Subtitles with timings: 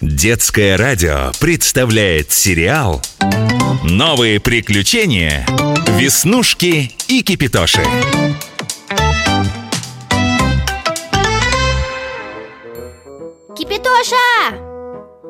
[0.00, 3.02] Детское радио представляет сериал
[3.84, 5.44] «Новые приключения.
[5.98, 7.82] Веснушки и Кипитоши».
[13.54, 14.16] Кипитоша!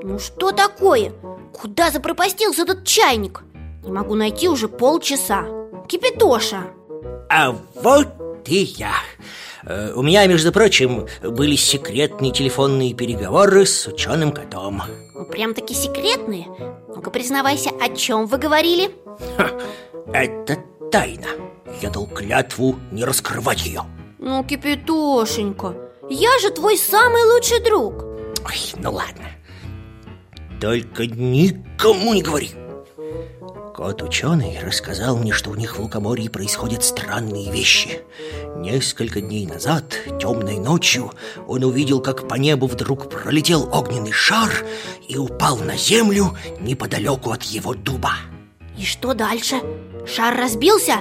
[0.05, 1.11] Ну что такое?
[1.53, 3.43] Куда запропастился этот чайник?
[3.83, 5.47] Не могу найти уже полчаса
[5.89, 6.63] Кипитоша!
[7.29, 8.07] А вот
[8.47, 8.95] и я
[9.65, 14.83] У меня, между прочим, были секретные телефонные переговоры с ученым котом.
[15.31, 16.47] Прям-таки секретные?
[16.89, 18.91] Ну-ка признавайся, о чем вы говорили?
[19.37, 19.51] Ха,
[20.13, 20.57] Это
[20.91, 21.27] тайна.
[21.83, 23.83] Я дал клятву не раскрывать ее
[24.19, 25.75] Ну, Кипитошенька,
[26.11, 28.03] я же твой самый лучший друг.
[28.45, 29.25] Ой, ну ладно.
[30.61, 32.51] Только никому не говори
[33.75, 38.03] Кот-ученый рассказал мне, что у них в Лукоморье происходят странные вещи
[38.57, 41.13] Несколько дней назад, темной ночью,
[41.47, 44.51] он увидел, как по небу вдруг пролетел огненный шар
[45.09, 48.13] И упал на землю неподалеку от его дуба
[48.77, 49.57] И что дальше?
[50.07, 50.97] Шар разбился?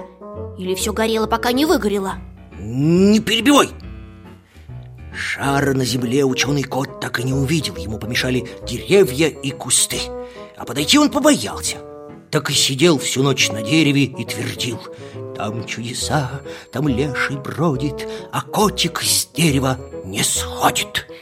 [0.57, 2.15] Или все горело, пока не выгорело?
[2.59, 3.69] Не перебивай!
[5.13, 9.97] Шара на земле ученый кот так и не увидел Ему помешали деревья и кусты
[10.55, 11.88] А подойти он побоялся
[12.31, 14.79] Так и сидел всю ночь на дереве и твердил
[15.35, 16.41] Там чудеса,
[16.71, 21.07] там леший бродит А котик с дерева не сходит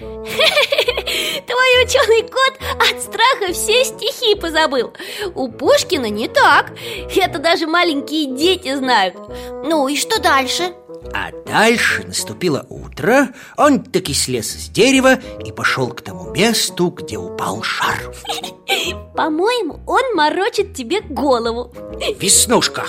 [1.47, 4.93] Твой ученый кот от страха все стихи позабыл.
[5.33, 6.73] У Пушкина не так.
[7.15, 9.15] Это даже маленькие дети знают.
[9.63, 10.73] Ну и что дальше?
[11.13, 17.17] А дальше наступило утро Он таки слез с дерева И пошел к тому месту, где
[17.17, 18.13] упал шар.
[19.15, 21.73] По-моему, он морочит тебе голову.
[22.19, 22.85] Веснушка,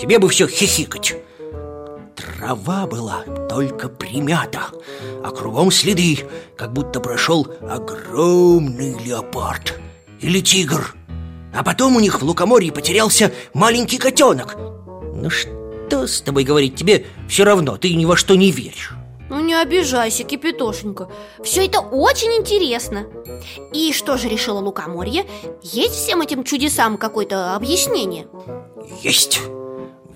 [0.00, 1.16] тебе бы все хихикать.
[2.14, 4.62] Трава была только примята
[5.22, 6.20] А кругом следы,
[6.56, 9.78] как будто прошел огромный леопард
[10.20, 10.94] Или тигр.
[11.54, 14.56] А потом у них в лукоморье потерялся маленький котенок
[15.14, 15.55] Ну что
[15.90, 18.92] с тобой говорить, тебе все равно, ты ни во что не веришь.
[19.28, 21.08] Ну не обижайся, Кипятошенька.
[21.42, 23.06] Все это очень интересно.
[23.72, 25.26] И что же решила Лукоморье?
[25.62, 28.28] Есть всем этим чудесам какое-то объяснение?
[29.02, 29.40] Есть.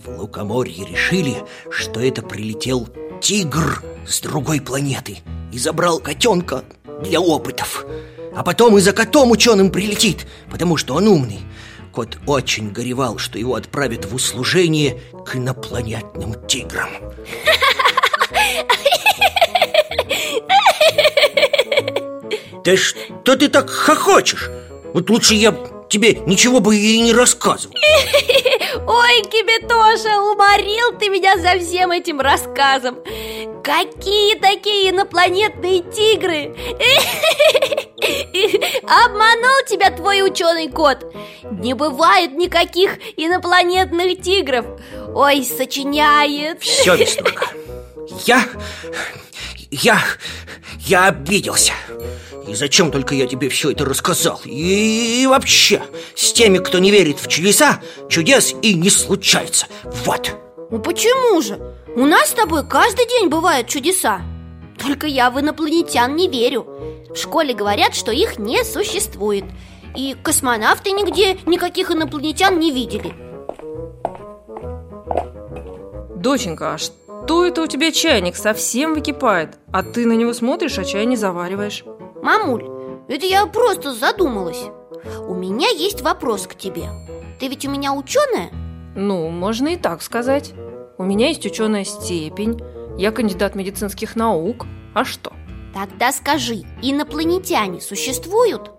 [0.04, 1.36] В лукоморье решили,
[1.70, 2.88] что это прилетел
[3.20, 5.18] тигр с другой планеты
[5.52, 6.64] И забрал котенка
[7.02, 7.84] для опытов.
[8.34, 11.40] А потом и за котом ученым прилетит, потому что он умный
[11.92, 16.90] Кот очень горевал, что его отправят в услужение к инопланетным тиграм.
[22.64, 24.50] Да что ты так хохочешь?
[24.94, 25.56] Вот лучше я
[25.88, 27.74] тебе ничего бы и не рассказывал.
[28.86, 32.98] Ой, Кипятоша, уморил ты меня за всем этим рассказом
[33.62, 36.54] Какие такие инопланетные тигры?
[38.82, 41.04] Обманул тебя твой ученый кот.
[41.50, 44.66] Не бывает никаких инопланетных тигров.
[45.14, 46.62] Ой, сочиняет.
[46.62, 47.46] Все, Веснушка
[48.24, 48.44] Я...
[49.70, 50.00] Я...
[50.86, 51.72] Я обиделся.
[52.48, 54.40] И зачем только я тебе все это рассказал?
[54.44, 55.82] И, вообще,
[56.16, 59.66] с теми, кто не верит в чудеса Чудес и не случается.
[59.84, 60.32] Вот.
[60.70, 61.60] Ну почему же?
[61.96, 64.20] У нас с тобой каждый день бывают чудеса.
[64.78, 66.64] Только я в инопланетян не верю.
[67.08, 69.44] В школе говорят, что их не существует.
[69.96, 73.12] И космонавты нигде никаких инопланетян не видели.
[76.14, 79.58] Доченька, а что это у тебя чайник совсем выкипает?
[79.72, 81.82] А ты на него смотришь, а чай не завариваешь.
[82.22, 82.64] Мамуль,
[83.08, 84.62] это я просто задумалась.
[85.26, 86.84] У меня есть вопрос к тебе.
[87.40, 88.50] Ты ведь у меня ученая?
[88.94, 90.52] Ну, можно и так сказать
[91.00, 92.60] У меня есть ученая степень
[92.98, 95.32] Я кандидат медицинских наук А что?
[95.72, 98.70] Тогда скажи, инопланетяне существуют?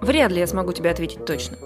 [0.00, 1.58] Вряд ли я смогу тебе ответить точно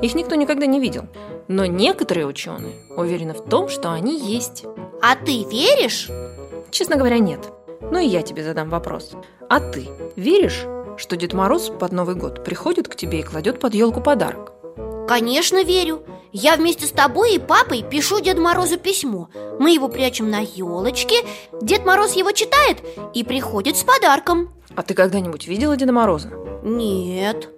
[0.00, 1.08] Их никто никогда не видел
[1.48, 4.64] Но некоторые ученые уверены в том, что они есть
[5.02, 6.08] А ты веришь?
[6.70, 7.40] Честно говоря, нет
[7.90, 9.10] Но и я тебе задам вопрос
[9.48, 10.62] А ты веришь,
[10.96, 14.51] что Дед Мороз под Новый год приходит к тебе и кладет под елку подарок?
[15.08, 16.02] Конечно, верю
[16.32, 19.28] Я вместе с тобой и папой пишу Деду Морозу письмо
[19.58, 21.16] Мы его прячем на елочке
[21.60, 22.78] Дед Мороз его читает
[23.14, 26.30] и приходит с подарком А ты когда-нибудь видела Деда Мороза?
[26.62, 27.48] Нет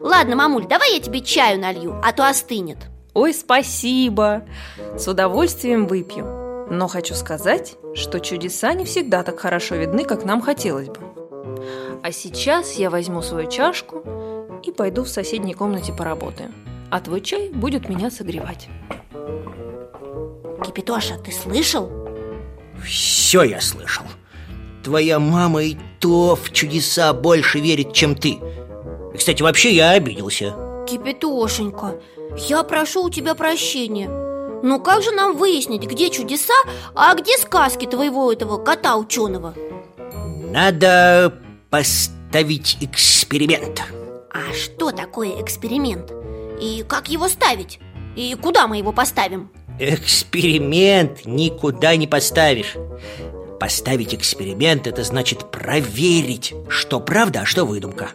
[0.00, 2.78] Ладно, мамуль, давай я тебе чаю налью, а то остынет
[3.14, 4.42] Ой, спасибо!
[4.98, 6.66] С удовольствием выпью.
[6.68, 10.98] Но хочу сказать, что чудеса не всегда так хорошо видны, как нам хотелось бы.
[12.02, 14.02] А сейчас я возьму свою чашку
[14.66, 16.52] и пойду в соседней комнате поработаю.
[16.90, 18.68] А твой чай будет меня согревать.
[20.64, 21.90] Кипятоша, ты слышал?
[22.84, 24.04] Все я слышал
[24.82, 28.38] Твоя мама и то в чудеса больше верит, чем ты
[29.16, 30.54] Кстати, вообще я обиделся
[30.86, 32.00] Кипятошенька,
[32.36, 34.08] я прошу у тебя прощения
[34.62, 36.54] Но как же нам выяснить, где чудеса,
[36.94, 39.54] а где сказки твоего этого кота ученого?
[40.50, 41.40] Надо
[41.70, 43.82] поставить эксперимент
[44.34, 46.12] А что такое эксперимент?
[46.60, 47.78] И как его ставить?
[48.16, 49.48] И куда мы его поставим?
[49.78, 52.74] Эксперимент никуда не поставишь
[53.60, 58.08] Поставить эксперимент– это значит проверить, что правда, а что выдумка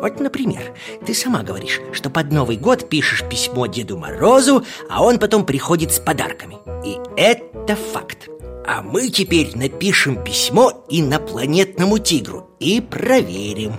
[0.00, 0.72] Вот, например,
[1.04, 5.92] ты сама говоришь, что под Новый год пишешь письмо Деду Морозу, а он потом приходит
[5.92, 8.28] с подарками И это факт
[8.64, 13.72] А мы теперь напишем письмо инопланетному тигру и проверим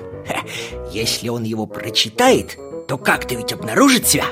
[0.97, 2.57] Если он его прочитает,
[2.87, 4.25] то как-то ведь обнаружит себя.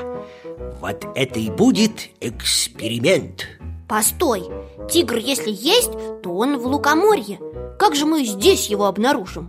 [0.80, 3.46] Вот это и будет эксперимент.
[3.88, 4.42] Постой,
[4.90, 5.92] тигр если есть,
[6.24, 7.38] то он в лукоморье.
[7.78, 9.48] Как же мы здесь его обнаружим?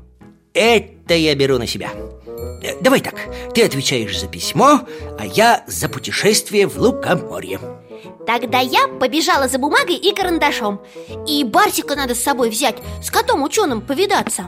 [0.53, 1.89] Это я беру на себя.
[2.61, 3.15] Э, Давай так,
[3.55, 4.81] ты отвечаешь за письмо,
[5.17, 7.59] а я за путешествие в Лукоморье.
[8.27, 10.81] Тогда я побежала за бумагой и карандашом.
[11.27, 14.47] И Барсика надо с собой взять, с котом ученым повидаться.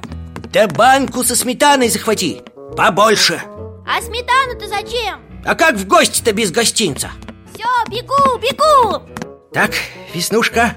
[0.52, 2.42] Да банку со сметаной захвати,
[2.76, 3.42] побольше.
[3.86, 5.20] А сметану-то зачем?
[5.46, 7.12] А как в гости-то без гостинца?
[7.54, 9.04] Все, бегу, бегу!
[9.52, 9.72] Так,
[10.14, 10.76] Веснушка,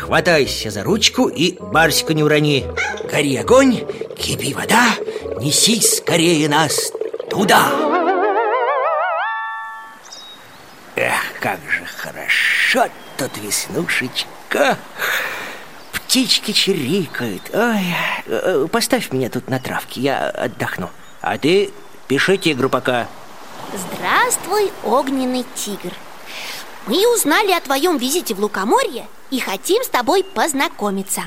[0.00, 2.66] хватайся за ручку и Барсика не урони.
[3.10, 3.86] Гори огонь,
[4.18, 4.88] кипи вода,
[5.40, 6.92] неси скорее нас
[7.30, 7.68] туда.
[10.96, 14.76] Эх, как же хорошо тут, Веснушечка.
[15.92, 17.42] Птички чирикают.
[17.52, 17.94] Ой,
[18.26, 21.72] э, поставь меня тут на травке, я отдохну А ты
[22.08, 23.06] пиши тигру пока.
[23.74, 25.92] Здравствуй, огненный тигр.
[26.86, 31.22] Мы узнали о твоем визите в Лукоморье и хотим с тобой познакомиться.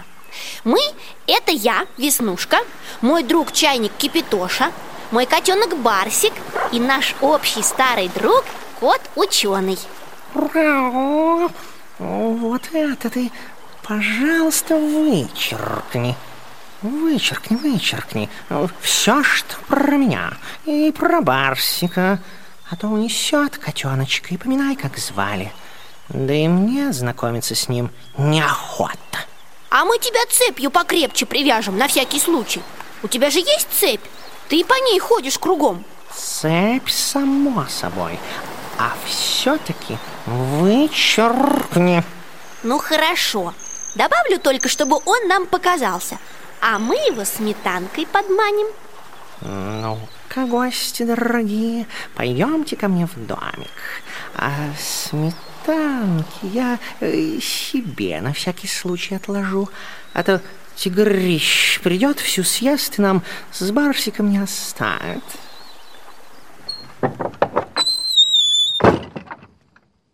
[0.63, 0.79] Мы–
[1.27, 2.57] это я, Веснушка,
[3.01, 4.71] мой друг чайник Кипятоша,
[5.11, 6.33] мой котенок Барсик
[6.71, 8.43] и наш общий старый друг
[8.79, 9.77] кот Ученый.
[10.33, 11.49] Ура!
[11.99, 13.31] Вот это ты,
[13.83, 16.15] пожалуйста, вычеркни.
[16.83, 18.30] Вычеркни, вычеркни.
[18.81, 20.33] Все, что про меня
[20.65, 22.19] и про Барсика.
[22.69, 25.53] А то унесет котеночка и поминай, как звали.
[26.09, 28.97] Да и мне знакомиться с ним неохота.
[29.69, 32.62] А мы тебя цепью покрепче привяжем на всякий случай
[33.01, 34.03] У тебя же есть цепь?
[34.50, 35.83] Ты по ней ходишь кругом
[36.13, 38.19] Цепь, само собой.
[38.77, 42.03] А все-таки вычеркни.
[42.62, 43.53] Ну хорошо
[43.95, 46.19] Добавлю только, чтобы он нам показался
[46.65, 48.68] А мы его сметанкой подманим
[49.42, 54.01] Ну-ка, гости дорогие, пойдемте ко мне в домик.
[54.36, 59.68] А сметанки я э, себе на всякий случай отложу.
[60.13, 60.42] А то
[60.77, 65.24] тигрищ придет, всю съест и нам с Барсиком не оставит.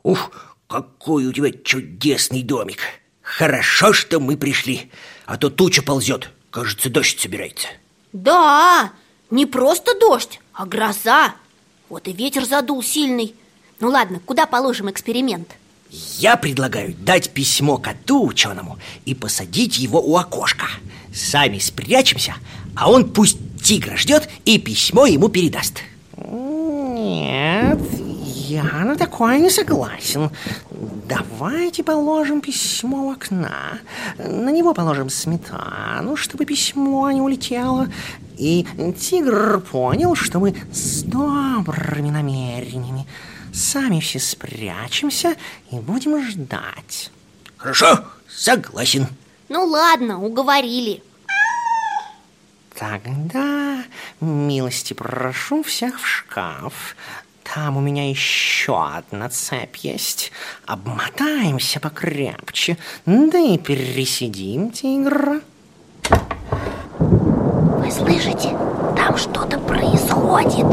[0.01, 0.31] Ух,
[0.67, 2.79] какой у тебя чудесный домик
[3.21, 4.89] Хорошо, что мы пришли
[5.27, 7.67] А то туча ползет Кажется, дождь собирается.
[8.13, 8.91] Да,
[9.29, 11.35] не просто дождь, а гроза.
[11.89, 13.35] Вот и ветер задул сильный.
[13.79, 15.55] Ну ладно, куда положим эксперимент?
[15.89, 20.67] Я предлагаю дать письмо коту ученому И посадить его у окошка.
[21.11, 22.35] Сами спрячемся
[22.75, 25.79] А он пусть тигра ждет И письмо ему передаст.
[26.15, 27.79] Нет,
[28.49, 30.31] я на такое не согласен.
[31.07, 33.79] Давайте положим письмо у окна.
[34.17, 37.87] На него положим сметану, чтобы письмо не улетело.
[38.37, 38.65] И
[38.99, 43.05] тигр понял, что мы с добрыми намерениями.
[43.53, 45.35] Сами все спрячемся
[45.71, 47.11] и будем ждать.
[47.57, 49.07] Хорошо, согласен
[49.49, 51.03] Ну ладно, уговорили
[52.75, 53.83] Тогда
[54.21, 56.95] милости прошу всех в шкаф.
[57.53, 60.31] Там у меня еще одна цепь есть.
[60.67, 62.77] Обмотаемся покрепче,
[63.07, 65.41] да и пересидим тигра.
[66.99, 68.55] Вы слышите?
[68.95, 70.65] Там что-то происходит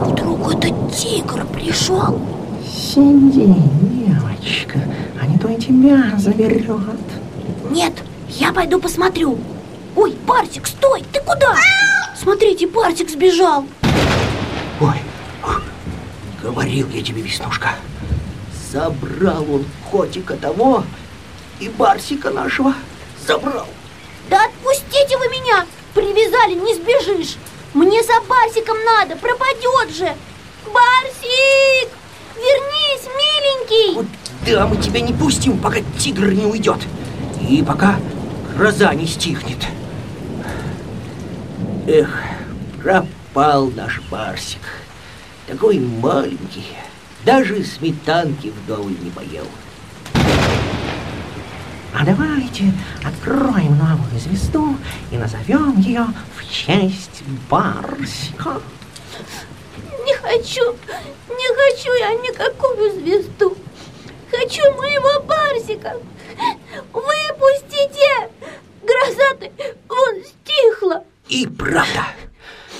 [0.00, 2.20] Вдруг этот тигр пришел
[2.66, 4.80] Сиди, девочка,
[5.20, 6.98] а не то и тебя заберет.
[7.70, 7.92] Нет,
[8.30, 9.38] я пойду посмотрю
[9.94, 11.54] Ой, Барсик, стой, ты куда?
[12.20, 13.64] Смотрите, Барсик сбежал
[14.80, 14.96] Ой,
[16.50, 17.70] говорил я тебе, Веснушка
[18.72, 20.84] Забрал он котика того
[21.60, 22.74] И барсика нашего
[23.24, 23.68] забрал
[24.28, 25.64] Да отпустите вы меня!
[25.94, 27.36] Привязали, не сбежишь!
[27.72, 30.12] Мне за Барсиком надо, пропадет же!
[30.66, 31.88] Барсик!
[32.34, 33.94] Вернись, миленький!
[33.94, 34.06] Вот
[34.46, 36.80] да, мы тебя не пустим, пока тигр не уйдет
[37.48, 37.96] И пока
[38.56, 39.58] гроза не стихнет
[41.86, 42.22] Эх,
[42.82, 44.60] пропал наш Барсик.
[45.50, 46.64] Такой маленький,
[47.24, 49.44] даже сметанки вдоволь не поел.
[51.92, 52.72] А давайте
[53.04, 54.76] откроем новую звезду
[55.10, 58.62] и назовем ее в честь Барсика.
[60.04, 60.62] Не хочу,
[61.28, 63.56] не хочу я никакую звезду.
[64.30, 65.96] Хочу моего Барсика.
[66.92, 68.30] Выпустите!
[68.82, 69.50] Гроза-то
[69.88, 71.04] вон стихла.
[71.28, 72.06] И правда.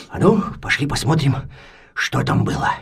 [0.08, 1.34] А ну, пошли посмотрим,
[2.00, 2.74] что там было.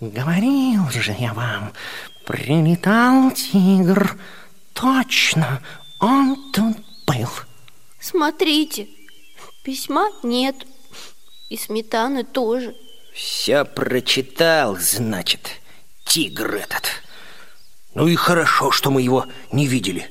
[0.00, 1.72] Говорил же я вам,
[2.24, 4.16] прилетал тигр.
[4.72, 5.60] Точно,
[5.98, 7.28] он тут был.
[8.00, 8.88] Смотрите,
[9.64, 10.54] письма нет.
[11.48, 12.76] И сметаны тоже.
[13.12, 15.50] Все прочитал, значит,
[16.04, 17.02] тигр этот.
[17.94, 20.08] Ну и хорошо, что мы его не видели.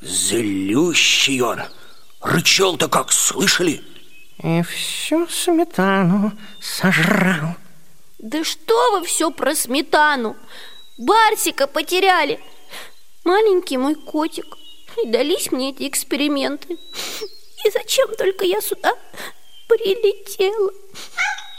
[0.00, 1.60] Злющий он.
[2.22, 3.84] Рычал-то как, слышали?
[4.42, 6.32] И всю сметану
[6.62, 7.56] сожрал.
[8.18, 10.36] Да что вы все про сметану?
[10.96, 12.40] Барсика потеряли.
[13.24, 14.46] Маленький мой котик.
[15.02, 16.78] И дались мне эти эксперименты.
[17.64, 18.94] И зачем только я сюда
[19.68, 20.72] прилетела?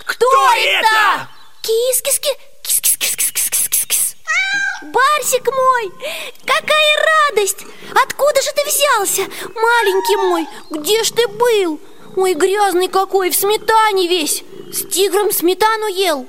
[0.06, 1.30] Кто, это?
[1.62, 2.30] Кис-кис-ки,
[2.64, 4.16] кис-кис-кис-кис-кис-кис-кис.
[4.82, 5.92] Барсик мой,
[6.46, 7.64] какая радость!
[8.04, 9.22] Откуда же ты взялся,
[9.54, 10.48] маленький мой?
[10.72, 11.80] Где ж ты был?
[12.16, 16.26] Ой, грязный какой, в сметане весь С тигром сметану ел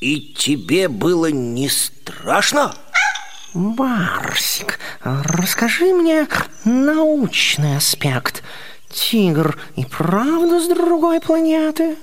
[0.00, 2.74] И тебе было не страшно?
[3.54, 6.26] Барсик, расскажи мне
[6.64, 8.42] научный аспект.
[8.92, 11.96] Тигр и правда с другой планеты?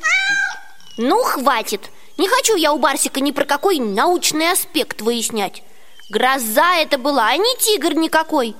[0.98, 5.64] Ну, хватит Не хочу я у Барсика ни про какой научный аспект выяснять
[6.10, 8.56] Гроза это была, а не тигр никакой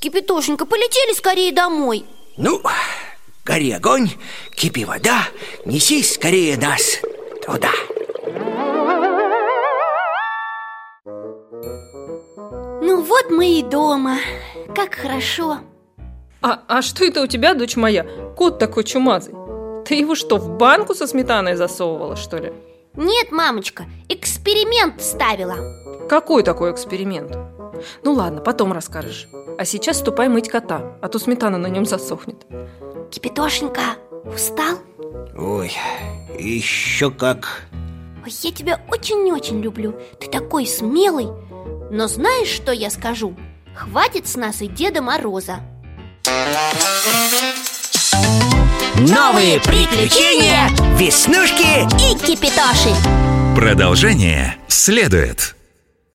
[0.00, 2.04] Кипятошенька, полетели скорее домой
[2.36, 2.60] Ну,
[3.44, 4.10] гори огонь,
[4.54, 5.22] кипи вода,
[5.64, 6.98] неси скорее нас
[7.44, 7.70] туда.
[12.84, 14.18] Ну вот мы и дома
[14.74, 15.58] Как хорошо
[16.40, 18.04] А, а что это у тебя, дочь моя?
[18.36, 19.34] Кот такой чумазый.
[19.84, 22.52] Ты его что, в банку со сметаной засовывала, что ли?
[22.94, 25.56] Нет, мамочка, эксперимент ставила
[26.08, 27.36] Какой такой эксперимент?
[28.04, 29.28] Ну ладно, потом расскажешь.
[29.58, 32.46] А сейчас ступай мыть кота, а то сметана на нем засохнет.
[33.10, 34.78] Кипятошенька, устал?
[35.36, 35.72] Ой,
[36.38, 37.62] еще как.
[38.24, 41.26] Ой, я тебя очень-очень люблю Ты такой смелый
[41.90, 43.34] Но знаешь, что я скажу?
[43.74, 45.56] Хватит с нас и Деда Мороза
[48.98, 51.82] Новые приключения Веснушки
[52.12, 52.94] И Кипятоши
[53.56, 55.56] Продолжение следует.